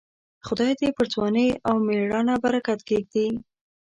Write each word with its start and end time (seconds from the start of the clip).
خدای 0.45 0.71
دې 0.79 0.89
پر 0.97 1.05
ځوانۍ 1.13 1.47
او 1.67 1.75
مړانه 1.85 2.35
برکت 2.43 2.79
کښېږدي. 2.87 3.27